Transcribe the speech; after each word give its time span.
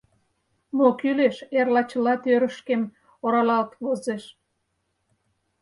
Мо 0.77 0.87
кӱлеш— 0.99 1.37
эрла 1.57 1.81
чыла 1.89 2.13
тӧрышкем 2.23 2.81
оралалт 3.25 3.71
возеш. 3.83 4.23